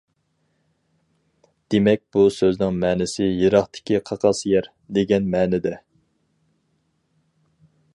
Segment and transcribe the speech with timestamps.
[1.73, 5.79] دېمەك بۇ سۆزنىڭ مەنىسى «يىراقتىكى قاقاس يەر» دېگەن مەنىدە.